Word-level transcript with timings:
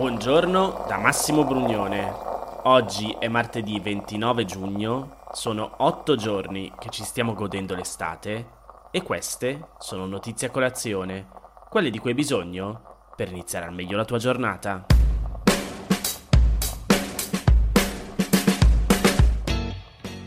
Buongiorno 0.00 0.86
da 0.88 0.96
Massimo 0.96 1.44
Brugnone. 1.44 2.10
Oggi 2.62 3.14
è 3.18 3.28
martedì 3.28 3.78
29 3.78 4.46
giugno, 4.46 5.26
sono 5.34 5.74
otto 5.76 6.16
giorni 6.16 6.72
che 6.78 6.88
ci 6.88 7.04
stiamo 7.04 7.34
godendo 7.34 7.74
l'estate 7.74 8.46
e 8.90 9.02
queste 9.02 9.72
sono 9.78 10.06
notizie 10.06 10.46
a 10.46 10.50
colazione, 10.50 11.28
quelle 11.68 11.90
di 11.90 11.98
cui 11.98 12.10
hai 12.10 12.16
bisogno 12.16 13.10
per 13.14 13.28
iniziare 13.28 13.66
al 13.66 13.74
meglio 13.74 13.98
la 13.98 14.06
tua 14.06 14.16
giornata. 14.16 14.86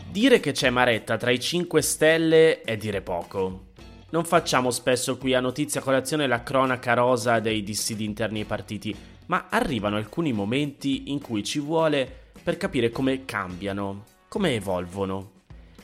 Dire 0.08 0.38
che 0.38 0.52
c'è 0.52 0.70
Maretta 0.70 1.16
tra 1.16 1.32
i 1.32 1.40
5 1.40 1.82
Stelle 1.82 2.60
è 2.60 2.76
dire 2.76 3.02
poco. 3.02 3.72
Non 4.10 4.24
facciamo 4.24 4.70
spesso 4.70 5.18
qui 5.18 5.34
a 5.34 5.40
Notizia 5.40 5.80
Colazione 5.80 6.28
la 6.28 6.44
cronaca 6.44 6.94
rosa 6.94 7.40
dei 7.40 7.64
dissidi 7.64 8.04
interni 8.04 8.38
ai 8.38 8.44
partiti, 8.44 8.96
ma 9.26 9.46
arrivano 9.48 9.96
alcuni 9.96 10.32
momenti 10.32 11.10
in 11.10 11.20
cui 11.20 11.42
ci 11.42 11.58
vuole 11.58 12.32
per 12.42 12.56
capire 12.56 12.90
come 12.90 13.24
cambiano, 13.24 14.04
come 14.28 14.54
evolvono. 14.54 15.32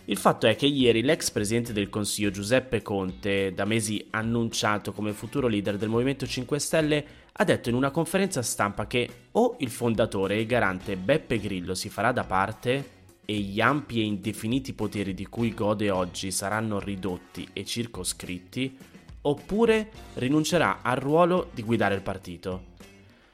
Il 0.07 0.17
fatto 0.17 0.47
è 0.47 0.57
che 0.57 0.67
ieri 0.67 1.03
l'ex 1.03 1.31
presidente 1.31 1.73
del 1.73 1.89
Consiglio 1.89 2.31
Giuseppe 2.31 2.83
Conte, 2.83 3.55
da 3.55 3.65
mesi 3.65 4.05
annunciato 4.11 4.93
come 4.93 5.13
futuro 5.13 5.47
leader 5.47 5.77
del 5.77 5.89
Movimento 5.89 6.27
5 6.27 6.59
Stelle, 6.59 7.07
ha 7.33 7.45
detto 7.45 7.69
in 7.69 7.77
una 7.77 7.91
conferenza 7.91 8.43
stampa 8.43 8.87
che 8.87 9.09
o 9.33 9.57
il 9.61 9.71
fondatore 9.71 10.37
e 10.37 10.47
garante 10.47 10.97
Beppe 10.97 11.39
Grillo 11.39 11.75
si 11.75 11.89
farà 11.89 12.11
da 12.11 12.25
parte 12.25 12.99
e 13.25 13.35
gli 13.35 13.61
ampi 13.61 14.01
e 14.01 14.05
indefiniti 14.05 14.73
poteri 14.73 15.15
di 15.15 15.27
cui 15.27 15.55
gode 15.55 15.91
oggi 15.91 16.33
saranno 16.33 16.81
ridotti 16.81 17.49
e 17.53 17.65
circoscritti, 17.65 18.77
oppure 19.23 19.91
rinuncerà 20.15 20.81
al 20.83 20.97
ruolo 20.97 21.51
di 21.55 21.63
guidare 21.63 21.95
il 21.95 22.03
partito. 22.03 22.70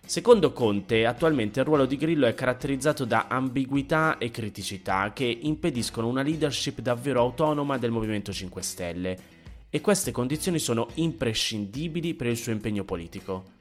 Secondo 0.07 0.53
Conte, 0.53 1.05
attualmente 1.05 1.59
il 1.59 1.67
ruolo 1.67 1.85
di 1.85 1.97
Grillo 1.97 2.27
è 2.27 2.35
caratterizzato 2.35 3.05
da 3.05 3.27
ambiguità 3.29 4.19
e 4.19 4.31
criticità 4.31 5.13
che 5.13 5.25
impediscono 5.25 6.07
una 6.07 6.23
leadership 6.23 6.79
davvero 6.81 7.21
autonoma 7.21 7.77
del 7.77 7.91
Movimento 7.91 8.33
5 8.33 8.63
Stelle 8.63 9.19
e 9.69 9.81
queste 9.81 10.13
condizioni 10.13 10.61
sono 10.61 10.87
imprescindibili 10.95 12.15
per 12.15 12.29
il 12.29 12.37
suo 12.37 12.53
impegno 12.53 12.85
politico. 12.85 13.55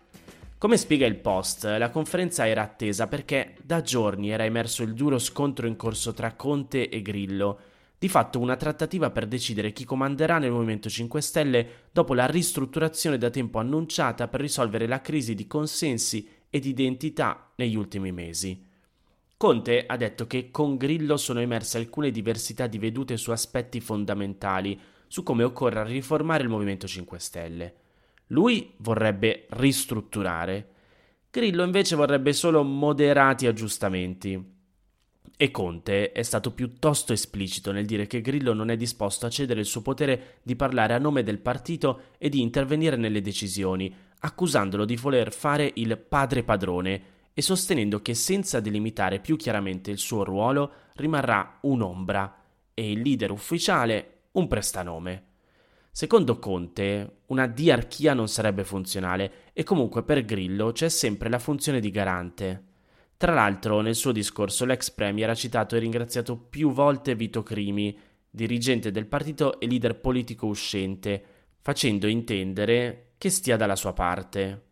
Come 0.60 0.78
spiega 0.78 1.08
il 1.08 1.16
Post, 1.16 1.66
la 1.66 1.90
conferenza 1.90 2.48
era 2.48 2.62
attesa 2.62 3.08
perché 3.08 3.56
da 3.64 3.82
giorni 3.82 4.30
era 4.30 4.46
emerso 4.46 4.84
il 4.84 4.94
duro 4.94 5.18
scontro 5.18 5.66
in 5.66 5.76
corso 5.76 6.14
tra 6.14 6.34
Conte 6.34 6.90
e 6.90 7.02
Grillo, 7.02 7.58
di 7.98 8.08
fatto 8.08 8.40
una 8.40 8.56
trattativa 8.56 9.10
per 9.10 9.26
decidere 9.26 9.72
chi 9.72 9.84
comanderà 9.84 10.38
nel 10.38 10.52
Movimento 10.52 10.90
5 10.90 11.22
Stelle 11.22 11.68
dopo 11.92 12.14
la 12.14 12.28
ristrutturazione 12.28 13.18
da 13.18 13.32
tempo 13.32 13.58
annunciata 13.58 14.28
per 14.28 14.42
risolvere 14.42 14.86
la 14.86 15.02
crisi 15.02 15.34
di 15.34 15.48
consensi 15.48 16.35
e 16.56 16.60
di 16.60 16.70
identità 16.70 17.52
negli 17.56 17.76
ultimi 17.76 18.14
mesi. 18.14 18.64
Conte 19.36 19.86
ha 19.86 19.98
detto 19.98 20.26
che 20.26 20.52
con 20.52 20.78
Grillo 20.78 21.18
sono 21.18 21.42
emerse 21.42 21.78
alcune 21.78 22.12
diversità 22.12 22.66
di 22.68 22.78
vedute 22.78 23.18
su 23.18 23.32
aspetti 23.32 23.82
fondamentali, 23.82 24.80
su 25.08 25.22
come 25.22 25.44
occorra 25.44 25.84
riformare 25.84 26.44
il 26.44 26.50
Movimento 26.50 26.88
5 26.88 27.20
Stelle. 27.20 27.76
Lui 28.28 28.72
vorrebbe 28.78 29.48
ristrutturare, 29.50 30.70
Grillo 31.30 31.66
invece 31.66 31.98
vorrebbe 31.98 32.32
solo 32.32 32.64
moderati 32.64 33.48
aggiustamenti. 33.48 34.54
E 35.36 35.52
Conte 35.52 36.14
è 36.14 36.24
stato 36.24 36.54
piuttosto 36.54 37.12
esplicito 37.12 37.74
nel 37.74 37.86
dire 37.86 38.08
che 38.08 38.22
Grillo 38.22 38.54
non 38.54 38.70
è 38.70 38.78
disposto 38.78 39.26
a 39.26 39.30
cedere 39.30 39.60
il 39.60 39.66
suo 39.66 39.82
potere 39.82 40.38
di 40.42 40.56
parlare 40.56 40.94
a 40.94 41.00
nome 41.00 41.22
del 41.22 41.40
partito 41.40 42.12
e 42.18 42.30
di 42.30 42.40
intervenire 42.40 42.96
nelle 42.96 43.20
decisioni, 43.20 43.94
accusandolo 44.20 44.86
di 44.86 44.96
voler 44.96 45.32
fare 45.32 45.72
il 45.76 45.98
padre 45.98 46.44
padrone 46.44 47.14
e 47.34 47.42
sostenendo 47.42 48.02
che 48.02 48.14
senza 48.14 48.60
delimitare 48.60 49.20
più 49.20 49.36
chiaramente 49.36 49.92
il 49.92 49.98
suo 49.98 50.24
ruolo 50.24 50.72
rimarrà 50.96 51.60
un'ombra 51.62 52.44
e 52.74 52.92
il 52.92 53.02
leader 53.02 53.32
ufficiale 53.32 54.22
un 54.32 54.48
prestanome. 54.48 55.24
Secondo 55.92 56.40
Conte, 56.40 57.20
una 57.28 57.48
diarchia 57.48 58.14
non 58.14 58.28
sarebbe 58.28 58.64
funzionale 58.64 59.52
e 59.54 59.64
comunque 59.64 60.04
per 60.04 60.26
Grillo 60.26 60.72
c'è 60.72 60.90
sempre 60.90 61.30
la 61.30 61.40
funzione 61.40 61.80
di 61.80 61.90
garante. 61.90 62.64
Tra 63.18 63.34
l'altro, 63.34 63.80
nel 63.80 63.96
suo 63.96 64.12
discorso 64.12 64.66
l'ex 64.66 64.92
premier 64.92 65.30
ha 65.30 65.36
citato 65.36 65.76
e 65.76 65.80
ringraziato 65.80 66.36
più 66.36 66.72
volte 66.72 67.16
Vito 67.16 67.44
Crimi, 67.44 67.98
dirigente 68.30 68.92
del 68.92 69.06
partito 69.06 69.58
e 69.60 69.68
leader 69.68 70.00
politico 70.00 70.48
uscente, 70.48 71.24
facendo 71.62 72.08
intendere 72.08 73.05
che 73.18 73.30
stia 73.30 73.58
dalla 73.58 73.76
sua 73.76 73.94
parte. 73.94 74.64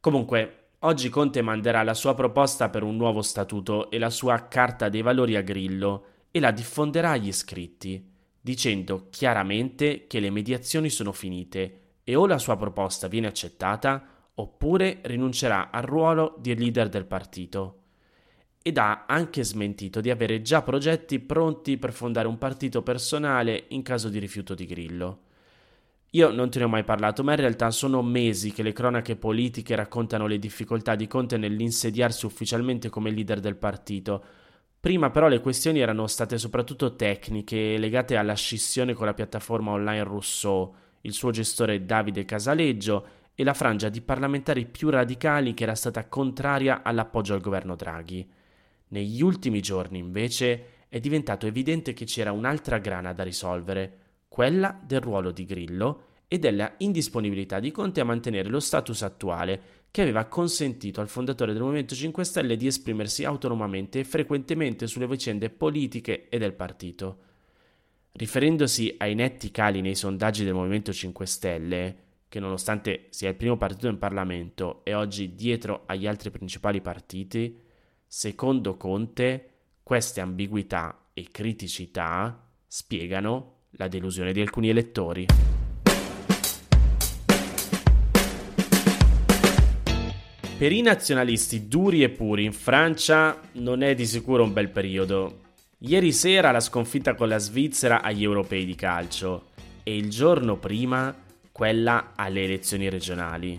Comunque, 0.00 0.68
oggi 0.80 1.08
Conte 1.08 1.42
manderà 1.42 1.82
la 1.82 1.94
sua 1.94 2.14
proposta 2.14 2.68
per 2.68 2.82
un 2.82 2.96
nuovo 2.96 3.22
statuto 3.22 3.90
e 3.90 3.98
la 3.98 4.10
sua 4.10 4.48
carta 4.48 4.88
dei 4.88 5.02
valori 5.02 5.36
a 5.36 5.42
Grillo 5.42 6.04
e 6.30 6.40
la 6.40 6.50
diffonderà 6.50 7.10
agli 7.10 7.28
iscritti 7.28 8.10
dicendo 8.44 9.06
chiaramente 9.10 10.08
che 10.08 10.18
le 10.18 10.30
mediazioni 10.30 10.90
sono 10.90 11.12
finite 11.12 11.78
e 12.02 12.16
o 12.16 12.26
la 12.26 12.38
sua 12.38 12.56
proposta 12.56 13.06
viene 13.06 13.28
accettata 13.28 14.04
oppure 14.34 14.98
rinuncerà 15.02 15.70
al 15.70 15.84
ruolo 15.84 16.34
di 16.40 16.54
leader 16.56 16.88
del 16.88 17.06
partito. 17.06 17.78
Ed 18.60 18.78
ha 18.78 19.04
anche 19.06 19.44
smentito 19.44 20.00
di 20.00 20.10
avere 20.10 20.42
già 20.42 20.62
progetti 20.62 21.20
pronti 21.20 21.78
per 21.78 21.92
fondare 21.92 22.26
un 22.26 22.38
partito 22.38 22.82
personale 22.82 23.66
in 23.68 23.82
caso 23.82 24.08
di 24.08 24.18
rifiuto 24.18 24.54
di 24.54 24.66
Grillo. 24.66 25.20
Io 26.14 26.30
non 26.30 26.50
te 26.50 26.58
ne 26.58 26.64
ho 26.64 26.68
mai 26.68 26.84
parlato, 26.84 27.22
ma 27.24 27.32
in 27.32 27.40
realtà 27.40 27.70
sono 27.70 28.02
mesi 28.02 28.52
che 28.52 28.62
le 28.62 28.72
cronache 28.72 29.16
politiche 29.16 29.74
raccontano 29.74 30.26
le 30.26 30.38
difficoltà 30.38 30.94
di 30.94 31.06
Conte 31.06 31.36
nell'insediarsi 31.36 32.26
ufficialmente 32.26 32.88
come 32.88 33.10
leader 33.10 33.40
del 33.40 33.56
partito, 33.56 34.24
Prima 34.82 35.10
però 35.10 35.28
le 35.28 35.38
questioni 35.38 35.78
erano 35.78 36.08
state 36.08 36.38
soprattutto 36.38 36.96
tecniche, 36.96 37.78
legate 37.78 38.16
alla 38.16 38.34
scissione 38.34 38.94
con 38.94 39.06
la 39.06 39.14
piattaforma 39.14 39.70
online 39.70 40.02
Rousseau, 40.02 40.74
il 41.02 41.12
suo 41.12 41.30
gestore 41.30 41.84
Davide 41.84 42.24
Casaleggio 42.24 43.06
e 43.32 43.44
la 43.44 43.54
frangia 43.54 43.88
di 43.88 44.00
parlamentari 44.00 44.66
più 44.66 44.90
radicali 44.90 45.54
che 45.54 45.62
era 45.62 45.76
stata 45.76 46.08
contraria 46.08 46.82
all'appoggio 46.82 47.32
al 47.32 47.40
governo 47.40 47.76
Draghi. 47.76 48.28
Negli 48.88 49.22
ultimi 49.22 49.60
giorni, 49.60 49.98
invece, 49.98 50.64
è 50.88 50.98
diventato 50.98 51.46
evidente 51.46 51.92
che 51.92 52.04
c'era 52.04 52.32
un'altra 52.32 52.78
grana 52.78 53.12
da 53.12 53.22
risolvere, 53.22 53.98
quella 54.32 54.80
del 54.82 55.02
ruolo 55.02 55.30
di 55.30 55.44
Grillo 55.44 56.04
e 56.26 56.38
della 56.38 56.72
indisponibilità 56.78 57.60
di 57.60 57.70
Conte 57.70 58.00
a 58.00 58.04
mantenere 58.04 58.48
lo 58.48 58.60
status 58.60 59.02
attuale, 59.02 59.60
che 59.90 60.00
aveva 60.00 60.24
consentito 60.24 61.02
al 61.02 61.08
fondatore 61.08 61.52
del 61.52 61.60
Movimento 61.60 61.94
5 61.94 62.24
Stelle 62.24 62.56
di 62.56 62.66
esprimersi 62.66 63.24
autonomamente 63.24 63.98
e 63.98 64.04
frequentemente 64.04 64.86
sulle 64.86 65.06
vicende 65.06 65.50
politiche 65.50 66.30
e 66.30 66.38
del 66.38 66.54
partito. 66.54 67.18
Riferendosi 68.12 68.94
ai 68.96 69.14
netti 69.14 69.50
cali 69.50 69.82
nei 69.82 69.94
sondaggi 69.94 70.44
del 70.44 70.54
Movimento 70.54 70.94
5 70.94 71.26
Stelle, 71.26 71.96
che 72.26 72.40
nonostante 72.40 73.08
sia 73.10 73.28
il 73.28 73.36
primo 73.36 73.58
partito 73.58 73.88
in 73.88 73.98
Parlamento 73.98 74.80
e 74.84 74.94
oggi 74.94 75.34
dietro 75.34 75.82
agli 75.84 76.06
altri 76.06 76.30
principali 76.30 76.80
partiti, 76.80 77.60
secondo 78.06 78.78
Conte 78.78 79.50
queste 79.82 80.22
ambiguità 80.22 81.08
e 81.12 81.26
criticità 81.30 82.48
spiegano 82.66 83.60
la 83.76 83.88
delusione 83.88 84.32
di 84.32 84.40
alcuni 84.40 84.68
elettori. 84.68 85.26
Per 90.58 90.70
i 90.70 90.80
nazionalisti 90.80 91.66
duri 91.66 92.02
e 92.02 92.10
puri 92.10 92.44
in 92.44 92.52
Francia 92.52 93.40
non 93.54 93.82
è 93.82 93.94
di 93.94 94.06
sicuro 94.06 94.44
un 94.44 94.52
bel 94.52 94.68
periodo. 94.68 95.40
Ieri 95.78 96.12
sera 96.12 96.52
la 96.52 96.60
sconfitta 96.60 97.14
con 97.14 97.28
la 97.28 97.38
Svizzera 97.38 98.02
agli 98.02 98.22
europei 98.22 98.64
di 98.64 98.76
calcio 98.76 99.46
e 99.82 99.96
il 99.96 100.08
giorno 100.08 100.56
prima 100.58 101.12
quella 101.50 102.12
alle 102.14 102.44
elezioni 102.44 102.88
regionali. 102.88 103.58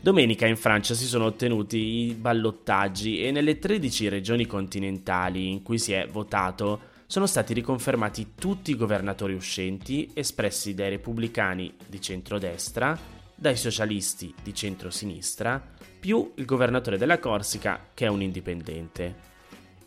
Domenica 0.00 0.46
in 0.46 0.56
Francia 0.56 0.94
si 0.94 1.06
sono 1.06 1.24
ottenuti 1.24 1.78
i 1.78 2.14
ballottaggi 2.14 3.22
e 3.22 3.30
nelle 3.30 3.58
13 3.58 4.08
regioni 4.08 4.46
continentali 4.46 5.50
in 5.50 5.62
cui 5.62 5.78
si 5.78 5.92
è 5.92 6.06
votato 6.06 6.96
sono 7.10 7.24
stati 7.24 7.54
riconfermati 7.54 8.34
tutti 8.34 8.70
i 8.70 8.76
governatori 8.76 9.32
uscenti 9.32 10.10
espressi 10.12 10.74
dai 10.74 10.90
repubblicani 10.90 11.74
di 11.86 12.02
centrodestra, 12.02 12.96
dai 13.34 13.56
socialisti 13.56 14.34
di 14.42 14.52
centrosinistra 14.52 15.58
più 15.98 16.32
il 16.34 16.44
governatore 16.44 16.98
della 16.98 17.18
Corsica, 17.18 17.88
che 17.94 18.04
è 18.04 18.08
un 18.10 18.20
indipendente. 18.20 19.26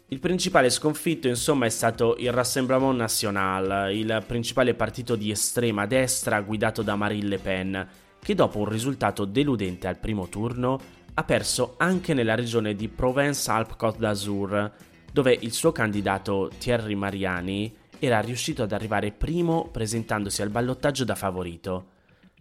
Il 0.07 0.19
principale 0.19 0.71
sconfitto, 0.71 1.27
insomma, 1.27 1.67
è 1.67 1.69
stato 1.69 2.15
il 2.17 2.31
Rassemblement 2.33 2.97
National, 2.97 3.93
il 3.93 4.23
principale 4.25 4.73
partito 4.73 5.15
di 5.15 5.29
estrema 5.29 5.85
destra 5.85 6.41
guidato 6.41 6.81
da 6.81 6.95
Marine 6.95 7.27
Le 7.27 7.37
Pen, 7.37 7.87
che 8.19 8.33
dopo 8.33 8.57
un 8.57 8.67
risultato 8.67 9.25
deludente 9.25 9.87
al 9.87 9.99
primo 9.99 10.27
turno 10.27 10.79
ha 11.13 11.23
perso 11.23 11.75
anche 11.77 12.15
nella 12.15 12.33
regione 12.33 12.73
di 12.73 12.87
Provence-Alpes-Côte 12.87 13.99
d'Azur, 13.99 14.71
dove 15.11 15.37
il 15.39 15.51
suo 15.51 15.71
candidato 15.71 16.49
Thierry 16.57 16.95
Mariani 16.95 17.75
era 17.99 18.19
riuscito 18.19 18.63
ad 18.63 18.71
arrivare 18.71 19.11
primo 19.11 19.69
presentandosi 19.69 20.41
al 20.41 20.49
ballottaggio 20.49 21.03
da 21.03 21.15
favorito. 21.15 21.89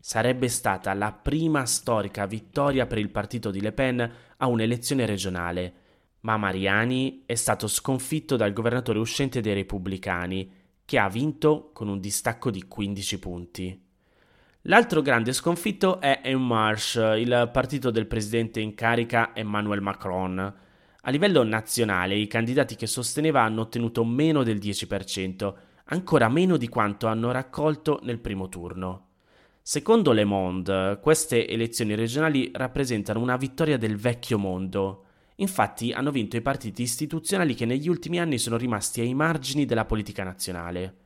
Sarebbe 0.01 0.49
stata 0.49 0.95
la 0.95 1.13
prima 1.13 1.67
storica 1.67 2.25
vittoria 2.27 2.87
per 2.87 2.99
il 2.99 3.11
partito 3.11 3.51
di 3.51 3.61
Le 3.61 3.73
Pen 3.73 4.13
a 4.39 4.47
un'elezione 4.47 5.05
regionale, 5.05 5.75
ma 6.21 6.37
Mariani 6.37 7.25
è 7.27 7.35
stato 7.35 7.67
sconfitto 7.67 8.37
dal 8.37 8.53
governatore 8.53 8.99
uscente 8.99 9.41
dei 9.41 9.55
repubblicani, 9.55 10.53
che 10.85 10.99
ha 10.99 11.09
vinto 11.09 11.71
con 11.73 11.89
un 11.89 12.01
distacco 12.01 12.51
di 12.51 12.67
15 12.67 13.19
punti. 13.19 13.89
L'altro 14.63 15.03
grande 15.03 15.33
sconfitto 15.33 16.01
è 16.01 16.21
En 16.23 16.41
Marche, 16.41 17.19
il 17.19 17.51
partito 17.53 17.91
del 17.91 18.07
presidente 18.07 18.61
in 18.61 18.75
carica 18.75 19.35
Emmanuel 19.35 19.81
Macron. 19.81 20.55
A 21.03 21.11
livello 21.11 21.43
nazionale 21.43 22.15
i 22.15 22.27
candidati 22.27 22.77
che 22.77 22.87
sosteneva 22.87 23.41
hanno 23.41 23.63
ottenuto 23.63 24.05
meno 24.05 24.43
del 24.43 24.59
10%, 24.59 25.55
ancora 25.85 26.29
meno 26.29 26.59
di 26.59 26.69
quanto 26.69 27.07
hanno 27.07 27.31
raccolto 27.31 28.01
nel 28.03 28.19
primo 28.19 28.51
turno. 28.51 29.07
Secondo 29.63 30.13
Le 30.13 30.25
Monde, 30.25 30.99
queste 31.01 31.49
elezioni 31.49 31.95
regionali 31.95 32.51
rappresentano 32.53 33.19
una 33.21 33.37
vittoria 33.37 33.79
del 33.79 33.97
vecchio 33.97 34.37
mondo. 34.37 35.05
Infatti 35.37 35.91
hanno 35.93 36.11
vinto 36.11 36.37
i 36.37 36.43
partiti 36.43 36.83
istituzionali 36.83 37.55
che 37.55 37.65
negli 37.65 37.89
ultimi 37.89 38.21
anni 38.21 38.37
sono 38.37 38.59
rimasti 38.59 39.01
ai 39.01 39.15
margini 39.15 39.65
della 39.65 39.87
politica 39.87 40.23
nazionale. 40.23 40.97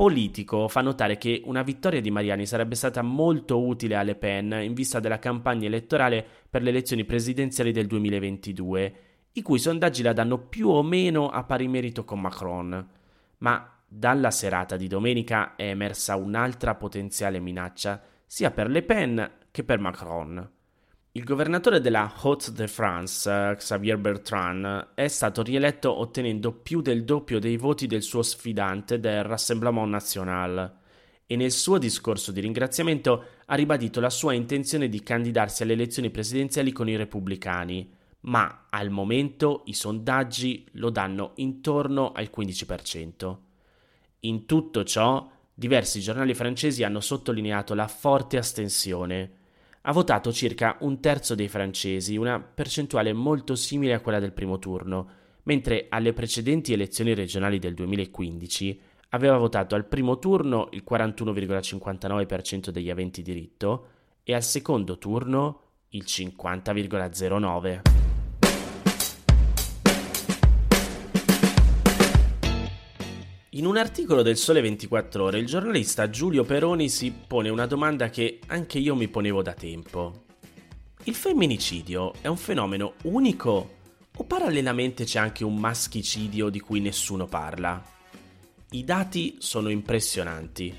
Politico 0.00 0.66
fa 0.68 0.80
notare 0.80 1.18
che 1.18 1.42
una 1.44 1.60
vittoria 1.60 2.00
di 2.00 2.10
Mariani 2.10 2.46
sarebbe 2.46 2.74
stata 2.74 3.02
molto 3.02 3.62
utile 3.62 3.96
a 3.96 4.02
Le 4.02 4.14
Pen 4.14 4.50
in 4.62 4.72
vista 4.72 4.98
della 4.98 5.18
campagna 5.18 5.66
elettorale 5.66 6.26
per 6.48 6.62
le 6.62 6.70
elezioni 6.70 7.04
presidenziali 7.04 7.70
del 7.70 7.86
2022, 7.86 8.94
i 9.32 9.42
cui 9.42 9.58
sondaggi 9.58 10.02
la 10.02 10.14
danno 10.14 10.38
più 10.38 10.70
o 10.70 10.82
meno 10.82 11.28
a 11.28 11.44
pari 11.44 11.68
merito 11.68 12.06
con 12.06 12.18
Macron. 12.18 12.88
Ma 13.40 13.78
dalla 13.86 14.30
serata 14.30 14.78
di 14.78 14.86
domenica 14.86 15.54
è 15.54 15.64
emersa 15.64 16.16
un'altra 16.16 16.74
potenziale 16.76 17.38
minaccia 17.38 18.00
sia 18.24 18.50
per 18.52 18.70
Le 18.70 18.82
Pen 18.82 19.30
che 19.50 19.64
per 19.64 19.80
Macron. 19.80 20.50
Il 21.12 21.24
governatore 21.24 21.80
della 21.80 22.14
Haute-de-France, 22.14 23.54
Xavier 23.56 23.98
Bertrand, 23.98 24.90
è 24.94 25.08
stato 25.08 25.42
rieletto 25.42 25.98
ottenendo 25.98 26.52
più 26.52 26.80
del 26.82 27.04
doppio 27.04 27.40
dei 27.40 27.56
voti 27.56 27.88
del 27.88 28.02
suo 28.02 28.22
sfidante 28.22 29.00
del 29.00 29.24
Rassemblement 29.24 29.88
National. 29.88 30.72
E 31.26 31.34
nel 31.34 31.50
suo 31.50 31.78
discorso 31.78 32.30
di 32.30 32.38
ringraziamento 32.38 33.24
ha 33.46 33.56
ribadito 33.56 33.98
la 33.98 34.08
sua 34.08 34.34
intenzione 34.34 34.88
di 34.88 35.02
candidarsi 35.02 35.64
alle 35.64 35.72
elezioni 35.72 36.10
presidenziali 36.10 36.70
con 36.70 36.88
i 36.88 36.94
repubblicani, 36.94 37.92
ma 38.20 38.68
al 38.70 38.90
momento 38.90 39.62
i 39.64 39.74
sondaggi 39.74 40.64
lo 40.74 40.90
danno 40.90 41.32
intorno 41.36 42.12
al 42.12 42.30
15%. 42.32 43.36
In 44.20 44.46
tutto 44.46 44.84
ciò, 44.84 45.28
diversi 45.52 46.00
giornali 46.00 46.34
francesi 46.34 46.84
hanno 46.84 47.00
sottolineato 47.00 47.74
la 47.74 47.88
forte 47.88 48.36
astensione 48.36 49.38
ha 49.82 49.92
votato 49.92 50.32
circa 50.32 50.76
un 50.80 51.00
terzo 51.00 51.34
dei 51.34 51.48
francesi, 51.48 52.16
una 52.16 52.40
percentuale 52.40 53.12
molto 53.12 53.54
simile 53.54 53.94
a 53.94 54.00
quella 54.00 54.18
del 54.18 54.32
primo 54.32 54.58
turno, 54.58 55.08
mentre 55.44 55.86
alle 55.88 56.12
precedenti 56.12 56.72
elezioni 56.72 57.14
regionali 57.14 57.58
del 57.58 57.74
2015 57.74 58.80
aveva 59.10 59.38
votato 59.38 59.74
al 59.74 59.86
primo 59.86 60.18
turno 60.18 60.68
il 60.72 60.84
41,59% 60.88 62.68
degli 62.68 62.90
aventi 62.90 63.22
diritto 63.22 63.86
e 64.22 64.34
al 64.34 64.42
secondo 64.42 64.98
turno 64.98 65.62
il 65.88 66.04
50,09%. 66.06 68.09
In 73.60 73.66
un 73.66 73.76
articolo 73.76 74.22
del 74.22 74.38
Sole 74.38 74.62
24 74.62 75.22
Ore 75.22 75.38
il 75.38 75.44
giornalista 75.44 76.08
Giulio 76.08 76.44
Peroni 76.44 76.88
si 76.88 77.12
pone 77.12 77.50
una 77.50 77.66
domanda 77.66 78.08
che 78.08 78.38
anche 78.46 78.78
io 78.78 78.94
mi 78.94 79.06
ponevo 79.06 79.42
da 79.42 79.52
tempo. 79.52 80.22
Il 81.04 81.14
femminicidio 81.14 82.14
è 82.22 82.26
un 82.26 82.38
fenomeno 82.38 82.94
unico 83.02 83.74
o 84.16 84.24
parallelamente 84.24 85.04
c'è 85.04 85.18
anche 85.18 85.44
un 85.44 85.58
maschicidio 85.58 86.48
di 86.48 86.58
cui 86.58 86.80
nessuno 86.80 87.26
parla? 87.26 87.84
I 88.70 88.82
dati 88.82 89.36
sono 89.40 89.68
impressionanti. 89.68 90.74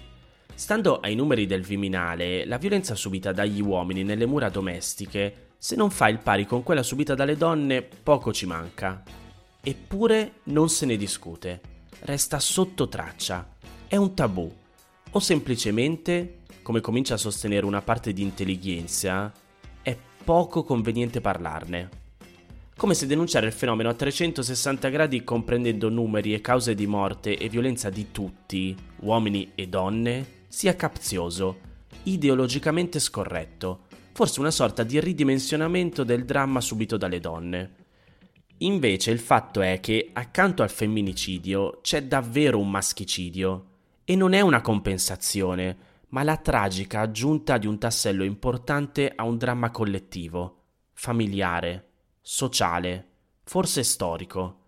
Stando 0.56 1.02
ai 1.02 1.14
numeri 1.14 1.46
del 1.46 1.62
Viminale, 1.62 2.48
la 2.48 2.58
violenza 2.58 2.96
subita 2.96 3.32
dagli 3.32 3.62
uomini 3.62 4.04
nelle 4.04 4.26
mura 4.26 4.50
domestiche, 4.50 5.50
se 5.60 5.76
non 5.76 5.92
fa 5.92 6.10
il 6.10 6.18
pari 6.18 6.48
con 6.48 6.64
quella 6.64 6.82
subita 6.82 7.14
dalle 7.14 7.38
donne, 7.38 7.84
poco 7.84 8.34
ci 8.34 8.48
manca. 8.48 9.04
Eppure 9.62 10.40
non 10.46 10.68
se 10.68 10.88
ne 10.88 10.98
discute 10.98 11.71
resta 12.02 12.40
sotto 12.40 12.88
traccia, 12.88 13.48
è 13.88 13.96
un 13.96 14.14
tabù, 14.14 14.52
o 15.12 15.20
semplicemente, 15.20 16.40
come 16.62 16.82
comincia 16.82 17.16
a 17.16 17.18
sostenere 17.18 17.66
una 17.66 17.82
parte 17.82 18.14
di 18.14 18.22
intelligenza, 18.22 19.32
è 19.82 19.98
poco 20.24 20.64
conveniente 20.64 21.22
parlarne. 21.22 21.90
Come 22.76 22.94
se 22.96 23.06
denunciare 23.06 23.46
il 23.46 23.54
fenomeno 23.54 23.90
a 23.90 23.94
360 23.94 24.90
gradi 24.90 25.24
comprendendo 25.24 25.90
numeri 25.90 26.34
e 26.34 26.42
cause 26.42 26.74
di 26.74 26.88
morte 26.88 27.38
e 27.38 27.50
violenza 27.50 27.90
di 27.90 28.12
tutti, 28.12 28.76
uomini 29.02 29.52
e 29.54 29.68
donne, 29.68 30.40
sia 30.48 30.76
capzioso, 30.76 31.60
ideologicamente 32.04 33.00
scorretto, 33.00 33.82
forse 34.14 34.40
una 34.40 34.52
sorta 34.52 34.84
di 34.84 35.00
ridimensionamento 35.00 36.04
del 36.04 36.26
dramma 36.26 36.62
subito 36.62 36.98
dalle 36.98 37.20
donne. 37.20 37.81
Invece 38.64 39.10
il 39.10 39.20
fatto 39.20 39.62
è 39.62 39.80
che 39.80 40.12
accanto 40.14 40.62
al 40.62 40.70
femminicidio 40.70 41.80
c'è 41.82 42.04
davvero 42.04 42.60
un 42.60 42.70
maschicidio 42.70 43.70
e 44.04 44.16
non 44.16 44.34
è 44.34 44.42
una 44.42 44.62
compensazione, 44.62 45.78
ma 46.10 46.22
la 46.22 46.38
tragica 46.38 47.00
aggiunta 47.00 47.58
di 47.58 47.66
un 47.66 47.80
tassello 47.80 48.24
importante 48.24 49.12
a 49.16 49.24
un 49.24 49.38
dramma 49.38 49.72
collettivo, 49.72 50.66
familiare, 50.94 51.90
sociale, 52.22 53.08
forse 53.44 53.82
storico. 53.82 54.60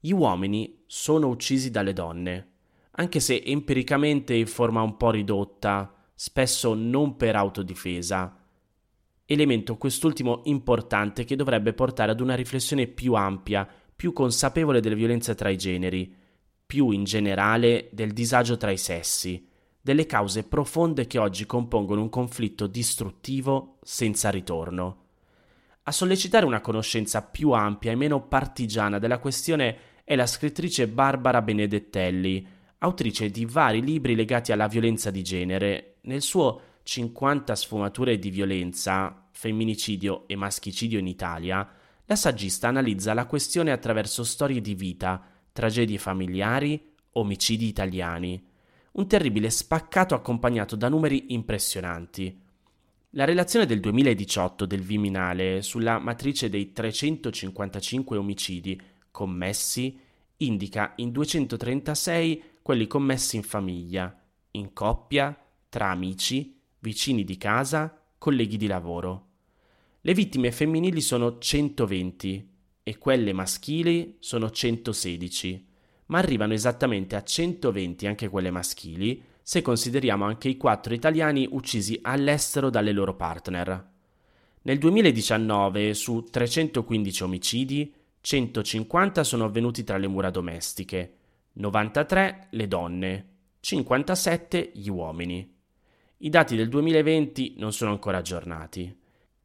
Gli 0.00 0.12
uomini 0.12 0.82
sono 0.86 1.28
uccisi 1.28 1.70
dalle 1.70 1.92
donne, 1.92 2.52
anche 2.92 3.20
se 3.20 3.42
empiricamente 3.44 4.32
in 4.32 4.46
forma 4.46 4.80
un 4.80 4.96
po' 4.96 5.10
ridotta, 5.10 5.92
spesso 6.14 6.72
non 6.72 7.16
per 7.16 7.36
autodifesa, 7.36 8.43
elemento 9.26 9.76
quest'ultimo 9.76 10.42
importante 10.44 11.24
che 11.24 11.36
dovrebbe 11.36 11.72
portare 11.72 12.12
ad 12.12 12.20
una 12.20 12.34
riflessione 12.34 12.86
più 12.86 13.14
ampia, 13.14 13.66
più 13.94 14.12
consapevole 14.12 14.80
delle 14.80 14.94
violenze 14.94 15.34
tra 15.34 15.48
i 15.48 15.56
generi, 15.56 16.14
più 16.66 16.90
in 16.90 17.04
generale 17.04 17.88
del 17.92 18.12
disagio 18.12 18.56
tra 18.56 18.70
i 18.70 18.76
sessi, 18.76 19.46
delle 19.80 20.06
cause 20.06 20.44
profonde 20.44 21.06
che 21.06 21.18
oggi 21.18 21.46
compongono 21.46 22.02
un 22.02 22.08
conflitto 22.08 22.66
distruttivo 22.66 23.78
senza 23.82 24.30
ritorno. 24.30 25.02
A 25.84 25.92
sollecitare 25.92 26.46
una 26.46 26.62
conoscenza 26.62 27.22
più 27.22 27.50
ampia 27.50 27.92
e 27.92 27.94
meno 27.94 28.26
partigiana 28.26 28.98
della 28.98 29.18
questione 29.18 29.76
è 30.04 30.16
la 30.16 30.26
scrittrice 30.26 30.88
Barbara 30.88 31.42
Benedettelli, 31.42 32.46
autrice 32.78 33.30
di 33.30 33.44
vari 33.44 33.82
libri 33.82 34.14
legati 34.14 34.52
alla 34.52 34.66
violenza 34.66 35.10
di 35.10 35.22
genere. 35.22 35.96
Nel 36.02 36.22
suo 36.22 36.60
50 36.84 37.56
sfumature 37.56 38.18
di 38.18 38.30
violenza, 38.30 39.26
femminicidio 39.32 40.28
e 40.28 40.36
maschicidio 40.36 40.98
in 40.98 41.06
Italia, 41.06 41.68
la 42.04 42.14
saggista 42.14 42.68
analizza 42.68 43.14
la 43.14 43.24
questione 43.24 43.72
attraverso 43.72 44.22
storie 44.22 44.60
di 44.60 44.74
vita, 44.74 45.26
tragedie 45.50 45.96
familiari, 45.98 46.92
omicidi 47.12 47.66
italiani. 47.66 48.46
Un 48.92 49.08
terribile 49.08 49.48
spaccato 49.48 50.14
accompagnato 50.14 50.76
da 50.76 50.90
numeri 50.90 51.32
impressionanti. 51.32 52.42
La 53.10 53.24
relazione 53.24 53.64
del 53.64 53.80
2018 53.80 54.66
del 54.66 54.82
Viminale 54.82 55.62
sulla 55.62 55.98
matrice 55.98 56.50
dei 56.50 56.72
355 56.72 58.16
omicidi 58.18 58.80
commessi 59.10 59.98
indica 60.38 60.92
in 60.96 61.12
236 61.12 62.42
quelli 62.60 62.86
commessi 62.86 63.36
in 63.36 63.42
famiglia, 63.42 64.14
in 64.52 64.72
coppia, 64.72 65.36
tra 65.68 65.90
amici, 65.90 66.53
vicini 66.84 67.24
di 67.24 67.38
casa, 67.38 67.98
colleghi 68.18 68.58
di 68.58 68.66
lavoro. 68.66 69.28
Le 70.02 70.12
vittime 70.12 70.52
femminili 70.52 71.00
sono 71.00 71.38
120 71.38 72.50
e 72.82 72.98
quelle 72.98 73.32
maschili 73.32 74.16
sono 74.20 74.50
116, 74.50 75.66
ma 76.06 76.18
arrivano 76.18 76.52
esattamente 76.52 77.16
a 77.16 77.22
120 77.22 78.06
anche 78.06 78.28
quelle 78.28 78.50
maschili 78.50 79.22
se 79.40 79.62
consideriamo 79.62 80.26
anche 80.26 80.48
i 80.48 80.58
quattro 80.58 80.92
italiani 80.92 81.48
uccisi 81.50 81.98
all'estero 82.02 82.68
dalle 82.68 82.92
loro 82.92 83.16
partner. 83.16 83.92
Nel 84.62 84.78
2019 84.78 85.94
su 85.94 86.22
315 86.30 87.22
omicidi, 87.22 87.94
150 88.20 89.24
sono 89.24 89.44
avvenuti 89.44 89.84
tra 89.84 89.96
le 89.96 90.06
mura 90.06 90.28
domestiche, 90.28 91.16
93 91.54 92.48
le 92.50 92.68
donne, 92.68 93.28
57 93.60 94.72
gli 94.74 94.88
uomini. 94.88 95.53
I 96.24 96.30
dati 96.30 96.56
del 96.56 96.70
2020 96.70 97.56
non 97.58 97.74
sono 97.74 97.90
ancora 97.90 98.16
aggiornati. 98.16 98.98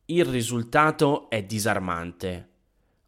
Il 0.06 0.24
risultato 0.24 1.30
è 1.30 1.44
disarmante. 1.44 2.48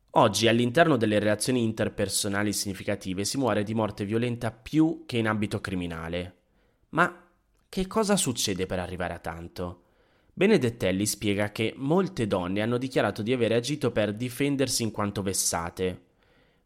Oggi 0.10 0.50
all'interno 0.50 0.98
delle 0.98 1.20
relazioni 1.20 1.63
interpersonali 1.63 2.51
significative 2.51 3.24
si 3.24 3.38
muore 3.38 3.63
di 3.63 3.74
morte 3.74 4.04
violenta 4.04 4.51
più 4.51 5.04
che 5.06 5.20
in 5.20 5.28
ambito 5.30 5.62
criminale. 5.62 6.36
Ma 6.90 7.30
che 7.70 7.88
cosa 7.88 8.18
succede 8.18 8.66
per 8.66 8.80
arrivare 8.80 9.13
a 9.13 9.20
tanto? 9.20 9.84
Benedettelli 10.34 11.06
spiega 11.06 11.54
che 11.54 11.74
molte 11.78 12.28
donne 12.28 12.62
hanno 12.62 12.78
dichiarato 12.78 13.22
di 13.22 13.32
aver 13.32 13.54
agito 13.54 13.94
per 13.94 14.13
difendersi 14.13 14.84
in 14.84 14.92
quanto 14.92 15.22
vessate. 15.22 16.01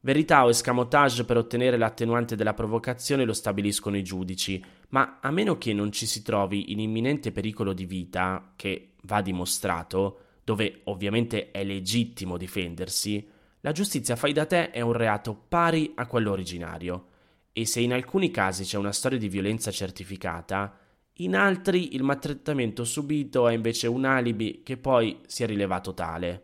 Verità 0.05 0.45
o 0.45 0.49
escamotage 0.49 1.25
per 1.25 1.35
ottenere 1.35 1.77
l'attenuante 1.77 2.35
della 2.35 2.53
provocazione 2.53 3.25
lo 3.25 3.33
stabiliscono 3.33 3.97
i 3.97 4.03
giudici, 4.03 4.63
ma 4.89 5.17
a 5.19 5.31
meno 5.31 5.57
che 5.57 5.73
non 5.73 5.91
ci 5.91 6.05
si 6.05 6.21
trovi 6.21 6.71
in 6.71 6.79
imminente 6.79 7.31
pericolo 7.31 7.73
di 7.73 7.87
vita, 7.87 8.53
che 8.55 8.91
va 9.05 9.23
dimostrato, 9.23 10.19
dove 10.43 10.81
ovviamente 10.83 11.49
è 11.49 11.63
legittimo 11.63 12.37
difendersi, 12.37 13.27
la 13.61 13.71
giustizia 13.71 14.15
fai 14.15 14.31
da 14.31 14.45
te 14.45 14.69
è 14.69 14.79
un 14.81 14.93
reato 14.93 15.33
pari 15.33 15.93
a 15.95 16.05
quello 16.05 16.29
originario. 16.29 17.07
E 17.51 17.65
se 17.65 17.79
in 17.79 17.91
alcuni 17.91 18.29
casi 18.29 18.63
c'è 18.63 18.77
una 18.77 18.91
storia 18.91 19.17
di 19.17 19.27
violenza 19.27 19.71
certificata, 19.71 20.77
in 21.13 21.35
altri 21.35 21.95
il 21.95 22.03
maltrattamento 22.03 22.83
subito 22.83 23.47
è 23.47 23.55
invece 23.55 23.87
un 23.87 24.05
alibi 24.05 24.61
che 24.61 24.77
poi 24.77 25.21
si 25.25 25.41
è 25.41 25.47
rilevato 25.47 25.95
tale. 25.95 26.43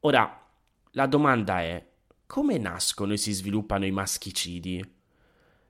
Ora, 0.00 0.38
la 0.90 1.06
domanda 1.06 1.62
è, 1.62 1.92
come 2.26 2.58
nascono 2.58 3.12
e 3.12 3.16
si 3.16 3.32
sviluppano 3.32 3.84
i 3.84 3.90
maschicidi? 3.90 4.84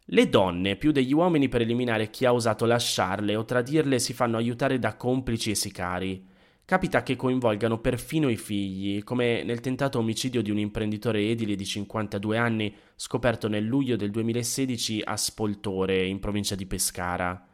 Le 0.09 0.29
donne, 0.29 0.77
più 0.77 0.93
degli 0.93 1.13
uomini 1.13 1.49
per 1.49 1.63
eliminare 1.63 2.11
chi 2.11 2.27
ha 2.27 2.33
osato 2.35 2.67
lasciarle 2.67 3.37
o 3.37 3.45
tradirle, 3.45 3.99
si 3.99 4.13
fanno 4.13 4.37
aiutare 4.37 4.79
da 4.79 4.97
complici 4.97 5.51
e 5.51 5.55
sicari. 5.55 6.27
Capita 6.67 7.03
che 7.03 7.17
coinvolgano 7.17 7.79
perfino 7.79 8.29
i 8.29 8.37
figli, 8.37 9.03
come 9.03 9.43
nel 9.43 9.61
tentato 9.61 9.99
omicidio 9.99 10.43
di 10.43 10.51
un 10.51 10.59
imprenditore 10.59 11.29
edile 11.29 11.57
di 11.57 11.65
52 11.65 12.37
anni 12.37 12.75
scoperto 12.97 13.49
nel 13.49 13.65
luglio 13.65 13.97
del 13.97 14.11
2016 14.11 15.03
a 15.05 15.17
Spoltore, 15.17 16.07
in 16.07 16.21
provincia 16.21 16.55
di 16.55 16.67
Pescara. 16.67 17.47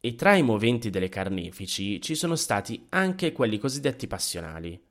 E 0.00 0.14
tra 0.14 0.34
i 0.34 0.42
moventi 0.42 0.90
delle 0.90 1.08
carnefici 1.08 2.00
ci 2.00 2.14
sono 2.14 2.36
stati 2.36 2.86
anche 2.90 3.32
quelli 3.32 3.58
cosiddetti 3.58 4.06
passionali. 4.06 4.85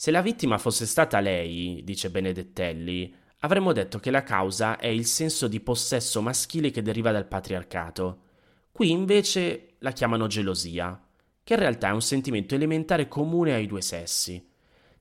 Se 0.00 0.10
la 0.10 0.22
vittima 0.22 0.56
fosse 0.56 0.86
stata 0.86 1.20
lei, 1.20 1.82
dice 1.84 2.08
Benedettelli, 2.08 3.14
avremmo 3.40 3.74
detto 3.74 3.98
che 3.98 4.10
la 4.10 4.22
causa 4.22 4.78
è 4.78 4.86
il 4.86 5.04
senso 5.04 5.46
di 5.46 5.60
possesso 5.60 6.22
maschile 6.22 6.70
che 6.70 6.80
deriva 6.80 7.12
dal 7.12 7.26
patriarcato. 7.26 8.20
Qui 8.72 8.90
invece 8.90 9.74
la 9.80 9.92
chiamano 9.92 10.26
gelosia, 10.26 10.98
che 11.44 11.52
in 11.52 11.58
realtà 11.58 11.88
è 11.88 11.92
un 11.92 12.00
sentimento 12.00 12.54
elementare 12.54 13.08
comune 13.08 13.52
ai 13.52 13.66
due 13.66 13.82
sessi. 13.82 14.42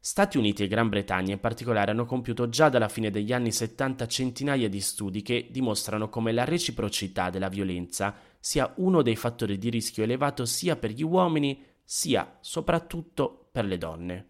Stati 0.02 0.38
Uniti 0.38 0.64
e 0.64 0.68
Gran 0.68 0.90
Bretagna 0.90 1.32
in 1.32 1.40
particolare 1.40 1.92
hanno 1.92 2.04
compiuto 2.04 2.50
già 2.50 2.68
dalla 2.68 2.90
fine 2.90 3.10
degli 3.10 3.32
anni 3.32 3.54
70 3.54 4.06
centinaia 4.06 4.68
di 4.68 4.82
studi 4.82 5.22
che 5.22 5.48
dimostrano 5.50 6.10
come 6.10 6.34
la 6.34 6.44
reciprocità 6.44 7.30
della 7.30 7.48
violenza 7.48 8.14
sia 8.38 8.74
uno 8.80 9.02
dei 9.02 9.16
fattori 9.16 9.58
di 9.58 9.70
rischio 9.70 10.04
elevato 10.04 10.44
sia 10.44 10.76
per 10.76 10.90
gli 10.90 11.04
uomini 11.04 11.64
sia 11.86 12.36
soprattutto 12.42 13.48
per 13.50 13.64
le 13.64 13.78
donne. 13.78 14.30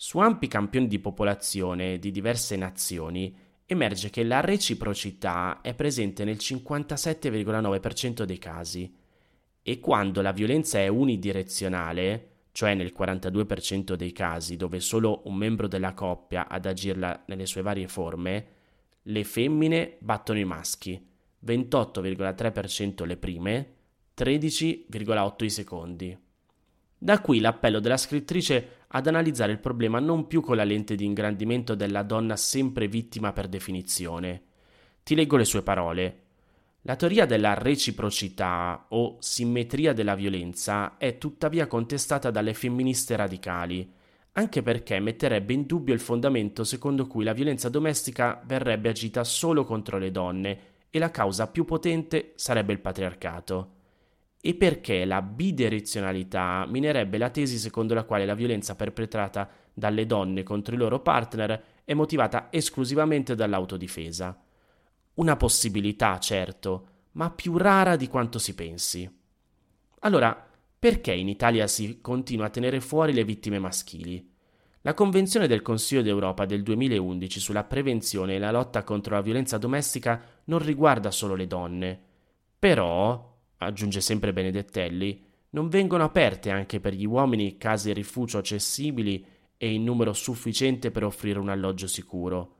Su 0.00 0.20
ampi 0.20 0.46
campioni 0.46 0.86
di 0.86 1.00
popolazione 1.00 1.98
di 1.98 2.12
diverse 2.12 2.54
nazioni 2.54 3.36
emerge 3.66 4.10
che 4.10 4.22
la 4.22 4.38
reciprocità 4.38 5.60
è 5.60 5.74
presente 5.74 6.22
nel 6.22 6.36
57,9% 6.36 8.22
dei 8.22 8.38
casi 8.38 8.94
e 9.60 9.80
quando 9.80 10.22
la 10.22 10.30
violenza 10.30 10.78
è 10.78 10.86
unidirezionale, 10.86 12.28
cioè 12.52 12.74
nel 12.74 12.94
42% 12.96 13.94
dei 13.94 14.12
casi 14.12 14.54
dove 14.54 14.78
solo 14.78 15.22
un 15.24 15.34
membro 15.34 15.66
della 15.66 15.94
coppia 15.94 16.46
ad 16.46 16.66
agirla 16.66 17.24
nelle 17.26 17.46
sue 17.46 17.62
varie 17.62 17.88
forme, 17.88 18.46
le 19.02 19.24
femmine 19.24 19.96
battono 19.98 20.38
i 20.38 20.44
maschi, 20.44 21.04
28,3% 21.44 23.04
le 23.04 23.16
prime, 23.16 23.74
13,8 24.16 25.44
i 25.44 25.50
secondi. 25.50 26.18
Da 26.96 27.20
qui 27.20 27.40
l'appello 27.40 27.80
della 27.80 27.96
scrittrice 27.96 28.77
ad 28.88 29.06
analizzare 29.06 29.52
il 29.52 29.58
problema 29.58 30.00
non 30.00 30.26
più 30.26 30.40
con 30.40 30.56
la 30.56 30.64
lente 30.64 30.94
di 30.94 31.04
ingrandimento 31.04 31.74
della 31.74 32.02
donna 32.02 32.36
sempre 32.36 32.88
vittima 32.88 33.32
per 33.32 33.48
definizione. 33.48 34.42
Ti 35.02 35.14
leggo 35.14 35.36
le 35.36 35.44
sue 35.44 35.62
parole. 35.62 36.22
La 36.82 36.96
teoria 36.96 37.26
della 37.26 37.54
reciprocità 37.54 38.86
o 38.90 39.16
simmetria 39.20 39.92
della 39.92 40.14
violenza 40.14 40.96
è 40.96 41.18
tuttavia 41.18 41.66
contestata 41.66 42.30
dalle 42.30 42.54
femministe 42.54 43.14
radicali, 43.16 43.92
anche 44.32 44.62
perché 44.62 45.00
metterebbe 45.00 45.52
in 45.52 45.66
dubbio 45.66 45.92
il 45.92 46.00
fondamento 46.00 46.64
secondo 46.64 47.06
cui 47.06 47.24
la 47.24 47.32
violenza 47.32 47.68
domestica 47.68 48.40
verrebbe 48.46 48.88
agita 48.88 49.24
solo 49.24 49.64
contro 49.64 49.98
le 49.98 50.10
donne 50.10 50.58
e 50.90 50.98
la 50.98 51.10
causa 51.10 51.48
più 51.48 51.64
potente 51.64 52.32
sarebbe 52.36 52.72
il 52.72 52.80
patriarcato. 52.80 53.77
E 54.40 54.54
perché 54.54 55.04
la 55.04 55.20
bidirezionalità 55.20 56.64
minerebbe 56.68 57.18
la 57.18 57.30
tesi 57.30 57.58
secondo 57.58 57.94
la 57.94 58.04
quale 58.04 58.24
la 58.24 58.34
violenza 58.34 58.76
perpetrata 58.76 59.48
dalle 59.74 60.06
donne 60.06 60.42
contro 60.44 60.74
i 60.74 60.78
loro 60.78 61.00
partner 61.00 61.62
è 61.84 61.94
motivata 61.94 62.48
esclusivamente 62.50 63.34
dall'autodifesa. 63.34 64.40
Una 65.14 65.36
possibilità, 65.36 66.18
certo, 66.18 66.88
ma 67.12 67.30
più 67.30 67.56
rara 67.56 67.96
di 67.96 68.06
quanto 68.06 68.38
si 68.38 68.54
pensi. 68.54 69.10
Allora, 70.00 70.48
perché 70.78 71.12
in 71.12 71.28
Italia 71.28 71.66
si 71.66 72.00
continua 72.00 72.46
a 72.46 72.50
tenere 72.50 72.80
fuori 72.80 73.12
le 73.12 73.24
vittime 73.24 73.58
maschili? 73.58 74.36
La 74.82 74.94
Convenzione 74.94 75.48
del 75.48 75.60
Consiglio 75.60 76.02
d'Europa 76.02 76.44
del 76.46 76.62
2011 76.62 77.40
sulla 77.40 77.64
prevenzione 77.64 78.36
e 78.36 78.38
la 78.38 78.52
lotta 78.52 78.84
contro 78.84 79.16
la 79.16 79.20
violenza 79.20 79.58
domestica 79.58 80.22
non 80.44 80.60
riguarda 80.60 81.10
solo 81.10 81.34
le 81.34 81.48
donne. 81.48 82.00
Però, 82.56 83.37
aggiunge 83.58 84.00
sempre 84.00 84.32
Benedettelli, 84.32 85.24
non 85.50 85.68
vengono 85.68 86.04
aperte 86.04 86.50
anche 86.50 86.80
per 86.80 86.94
gli 86.94 87.06
uomini 87.06 87.56
case 87.56 87.92
rifugio 87.92 88.38
accessibili 88.38 89.24
e 89.56 89.72
in 89.72 89.82
numero 89.84 90.12
sufficiente 90.12 90.90
per 90.90 91.04
offrire 91.04 91.38
un 91.38 91.48
alloggio 91.48 91.86
sicuro. 91.86 92.54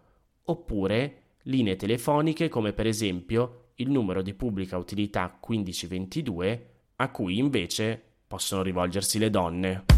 Oppure 0.45 1.23
linee 1.43 1.77
telefoniche 1.77 2.49
come 2.49 2.73
per 2.73 2.87
esempio 2.87 3.71
il 3.77 3.91
numero 3.91 4.23
di 4.23 4.35
pubblica 4.35 4.77
utilità 4.77 5.39
1522 5.47 6.71
a 6.97 7.11
cui 7.11 7.39
invece 7.39 8.03
possono 8.27 8.63
rivolgersi 8.63 9.19
le 9.19 9.31
donne. 9.31 9.98